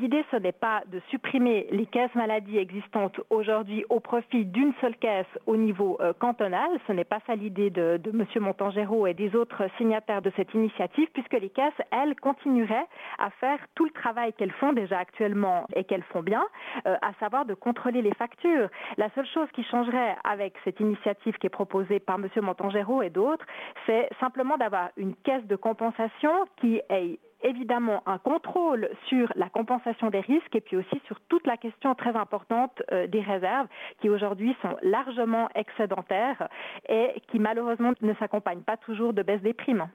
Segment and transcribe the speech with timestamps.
[0.00, 4.96] L'idée, ce n'est pas de supprimer les caisses maladies existantes aujourd'hui au profit d'une seule
[4.96, 6.70] caisse au niveau euh, cantonal.
[6.86, 8.24] Ce n'est pas ça l'idée de, M.
[8.36, 12.86] Montangero et des autres signataires de cette initiative, puisque les caisses, elles, continueraient
[13.18, 16.44] à faire tout le travail qu'elles font déjà actuellement et qu'elles font bien,
[16.86, 18.68] euh, à savoir de contrôler les factures.
[18.98, 22.28] La seule chose qui changerait avec cette initiative qui est proposée par M.
[22.40, 23.46] Montangero et d'autres,
[23.86, 26.30] c'est simplement d'avoir une caisse de compensation
[26.60, 31.46] qui ait évidemment un contrôle sur la compensation des risques et puis aussi sur toute
[31.46, 33.68] la question très importante euh, des réserves
[34.00, 36.48] qui aujourd'hui sont largement excédentaires
[36.88, 39.88] et qui malheureusement ne s'accompagnent pas toujours de baisse des primes.